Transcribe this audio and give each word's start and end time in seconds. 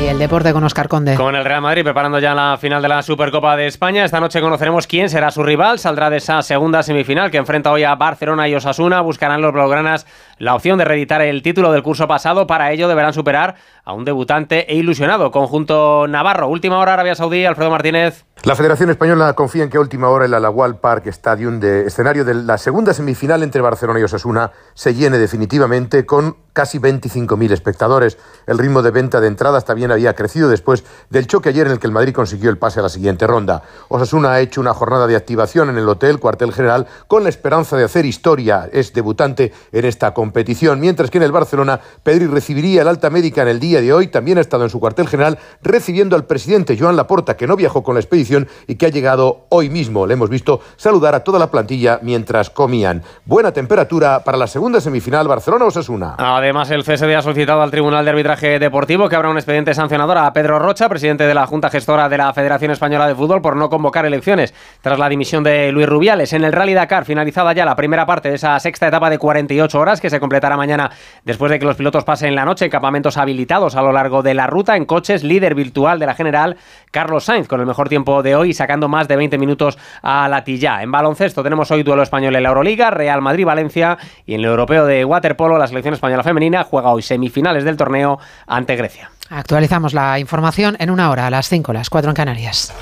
Y 0.00 0.06
el 0.06 0.18
deporte 0.18 0.54
con 0.54 0.64
Oscar 0.64 0.88
Conde. 0.88 1.14
Con 1.14 1.36
el 1.36 1.44
Real 1.44 1.60
Madrid 1.60 1.82
preparando 1.82 2.18
ya 2.18 2.34
la 2.34 2.56
final 2.56 2.80
de 2.80 2.88
la 2.88 3.02
Supercopa 3.02 3.54
de 3.54 3.66
España. 3.66 4.02
Esta 4.02 4.18
noche 4.18 4.40
conoceremos 4.40 4.86
quién 4.86 5.10
será 5.10 5.30
su 5.30 5.42
rival. 5.42 5.78
Saldrá 5.78 6.08
de 6.08 6.16
esa 6.16 6.40
segunda 6.40 6.82
semifinal 6.82 7.30
que 7.30 7.36
enfrenta 7.36 7.70
hoy 7.70 7.84
a 7.84 7.94
Barcelona 7.96 8.48
y 8.48 8.54
Osasuna. 8.54 9.02
Buscarán 9.02 9.42
los 9.42 9.52
blaugranas 9.52 10.06
la 10.38 10.54
opción 10.54 10.78
de 10.78 10.86
reeditar 10.86 11.20
el 11.20 11.42
título 11.42 11.70
del 11.70 11.82
curso 11.82 12.08
pasado. 12.08 12.46
Para 12.46 12.72
ello 12.72 12.88
deberán 12.88 13.12
superar 13.12 13.56
a 13.84 13.92
un 13.92 14.06
debutante 14.06 14.72
e 14.72 14.76
ilusionado 14.76 15.30
conjunto 15.30 16.06
Navarro. 16.08 16.48
Última 16.48 16.78
hora 16.78 16.94
Arabia 16.94 17.14
Saudí, 17.14 17.44
Alfredo 17.44 17.70
Martínez. 17.70 18.24
La 18.42 18.56
Federación 18.56 18.88
Española 18.88 19.34
confía 19.34 19.64
en 19.64 19.68
que 19.68 19.76
a 19.76 19.80
última 19.80 20.08
hora 20.08 20.24
el 20.24 20.32
Alagual 20.32 20.78
Park 20.78 21.06
Stadium 21.08 21.60
de 21.60 21.86
escenario 21.86 22.24
de 22.24 22.32
la 22.32 22.56
segunda 22.56 22.94
semifinal 22.94 23.42
entre 23.42 23.60
Barcelona 23.60 24.00
y 24.00 24.04
Osasuna 24.04 24.50
se 24.72 24.94
llene 24.94 25.18
definitivamente 25.18 26.06
con 26.06 26.36
casi 26.54 26.78
25.000 26.78 27.52
espectadores. 27.52 28.16
El 28.46 28.56
ritmo 28.56 28.80
de 28.80 28.92
venta 28.92 29.20
de 29.20 29.26
entradas 29.26 29.66
también 29.66 29.92
había 29.92 30.14
crecido 30.14 30.48
después 30.48 30.84
del 31.10 31.26
choque 31.26 31.50
ayer 31.50 31.66
en 31.66 31.74
el 31.74 31.78
que 31.78 31.86
el 31.86 31.92
Madrid 31.92 32.14
consiguió 32.14 32.48
el 32.48 32.56
pase 32.56 32.80
a 32.80 32.82
la 32.82 32.88
siguiente 32.88 33.26
ronda. 33.26 33.62
Osasuna 33.88 34.32
ha 34.32 34.40
hecho 34.40 34.62
una 34.62 34.72
jornada 34.72 35.06
de 35.06 35.16
activación 35.16 35.68
en 35.68 35.76
el 35.76 35.88
Hotel 35.88 36.18
Cuartel 36.18 36.54
General 36.54 36.86
con 37.08 37.24
la 37.24 37.28
esperanza 37.28 37.76
de 37.76 37.84
hacer 37.84 38.06
historia. 38.06 38.70
Es 38.72 38.94
debutante 38.94 39.52
en 39.70 39.84
esta 39.84 40.14
competición, 40.14 40.80
mientras 40.80 41.10
que 41.10 41.18
en 41.18 41.24
el 41.24 41.32
Barcelona 41.32 41.80
Pedri 42.02 42.26
recibiría 42.26 42.80
el 42.82 42.88
alta 42.88 43.10
médica 43.10 43.42
en 43.42 43.48
el 43.48 43.60
día 43.60 43.82
de 43.82 43.92
hoy. 43.92 44.06
También 44.06 44.38
ha 44.38 44.40
estado 44.40 44.64
en 44.64 44.70
su 44.70 44.80
cuartel 44.80 45.08
general 45.08 45.38
recibiendo 45.62 46.16
al 46.16 46.24
presidente 46.24 46.78
Joan 46.78 46.96
Laporta, 46.96 47.36
que 47.36 47.46
no 47.46 47.54
viajó 47.54 47.82
con 47.82 47.94
la 47.94 48.00
expedición 48.00 48.29
y 48.66 48.76
que 48.76 48.86
ha 48.86 48.90
llegado 48.90 49.46
hoy 49.48 49.68
mismo. 49.70 50.06
Le 50.06 50.14
hemos 50.14 50.30
visto 50.30 50.60
saludar 50.76 51.14
a 51.14 51.24
toda 51.24 51.38
la 51.38 51.50
plantilla 51.50 51.98
mientras 52.02 52.50
comían. 52.50 53.02
Buena 53.24 53.52
temperatura 53.52 54.22
para 54.24 54.38
la 54.38 54.46
segunda 54.46 54.80
semifinal 54.80 55.28
Barcelona-Osasuna. 55.28 56.16
Además, 56.18 56.70
el 56.70 56.84
CSD 56.84 57.14
ha 57.14 57.22
solicitado 57.22 57.62
al 57.62 57.70
Tribunal 57.70 58.04
de 58.04 58.10
Arbitraje 58.10 58.58
Deportivo 58.58 59.08
que 59.08 59.16
abra 59.16 59.30
un 59.30 59.36
expediente 59.36 59.74
sancionador 59.74 60.18
a 60.18 60.32
Pedro 60.32 60.58
Rocha, 60.58 60.88
presidente 60.88 61.24
de 61.24 61.34
la 61.34 61.46
Junta 61.46 61.70
Gestora 61.70 62.08
de 62.08 62.18
la 62.18 62.32
Federación 62.32 62.70
Española 62.70 63.06
de 63.06 63.14
Fútbol, 63.14 63.42
por 63.42 63.56
no 63.56 63.68
convocar 63.68 64.06
elecciones 64.06 64.54
tras 64.80 64.98
la 64.98 65.08
dimisión 65.08 65.42
de 65.42 65.72
Luis 65.72 65.88
Rubiales. 65.88 66.32
En 66.32 66.44
el 66.44 66.52
Rally 66.52 66.74
Dakar, 66.74 67.04
finalizada 67.04 67.52
ya 67.52 67.64
la 67.64 67.76
primera 67.76 68.06
parte 68.06 68.28
de 68.28 68.36
esa 68.36 68.58
sexta 68.60 68.88
etapa 68.88 69.10
de 69.10 69.18
48 69.18 69.78
horas, 69.78 70.00
que 70.00 70.10
se 70.10 70.20
completará 70.20 70.56
mañana 70.56 70.90
después 71.24 71.50
de 71.50 71.58
que 71.58 71.66
los 71.66 71.76
pilotos 71.76 72.04
pasen 72.04 72.34
la 72.34 72.44
noche 72.44 72.64
en 72.64 72.70
campamentos 72.70 73.16
habilitados 73.16 73.76
a 73.76 73.82
lo 73.82 73.92
largo 73.92 74.22
de 74.22 74.34
la 74.34 74.46
ruta 74.46 74.76
en 74.76 74.84
coches, 74.84 75.24
líder 75.24 75.54
virtual 75.54 75.98
de 75.98 76.06
la 76.06 76.14
general, 76.14 76.56
Carlos 76.90 77.24
Sainz, 77.24 77.48
con 77.48 77.60
el 77.60 77.66
mejor 77.66 77.88
tiempo 77.88 78.19
de 78.22 78.34
hoy, 78.34 78.52
sacando 78.52 78.88
más 78.88 79.08
de 79.08 79.16
20 79.16 79.38
minutos 79.38 79.78
a 80.02 80.28
la 80.28 80.44
tilla. 80.44 80.82
En 80.82 80.90
baloncesto 80.90 81.42
tenemos 81.42 81.70
hoy 81.70 81.82
duelo 81.82 82.02
español 82.02 82.36
en 82.36 82.42
la 82.42 82.48
Euroliga, 82.48 82.90
Real 82.90 83.22
Madrid-Valencia 83.22 83.98
y 84.26 84.34
en 84.34 84.40
el 84.40 84.46
europeo 84.46 84.86
de 84.86 85.04
waterpolo, 85.04 85.58
la 85.58 85.66
selección 85.66 85.94
española 85.94 86.22
femenina 86.22 86.64
juega 86.64 86.90
hoy 86.90 87.02
semifinales 87.02 87.64
del 87.64 87.76
torneo 87.76 88.18
ante 88.46 88.76
Grecia. 88.76 89.10
Actualizamos 89.30 89.94
la 89.94 90.18
información 90.18 90.76
en 90.80 90.90
una 90.90 91.10
hora, 91.10 91.26
a 91.26 91.30
las 91.30 91.48
5, 91.48 91.72
las 91.72 91.88
4 91.88 92.10
en 92.10 92.16
Canarias. 92.16 92.74